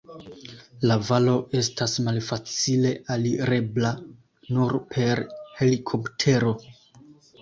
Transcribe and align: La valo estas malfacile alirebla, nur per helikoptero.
La 0.91 0.95
valo 1.09 1.33
estas 1.59 1.93
malfacile 2.07 2.93
alirebla, 3.17 3.93
nur 4.57 4.77
per 4.97 5.25
helikoptero. 5.61 6.55